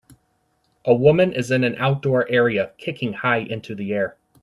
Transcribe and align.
A 0.85 0.95
woman 0.95 1.31
is 1.31 1.51
in 1.51 1.63
an 1.63 1.75
outdoor 1.75 2.27
area 2.27 2.71
kicking 2.79 3.13
high 3.13 3.37
into 3.37 3.75
the 3.75 3.93
air. 3.93 4.17